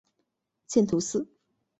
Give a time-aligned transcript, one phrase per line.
[0.65, 1.27] 见图四。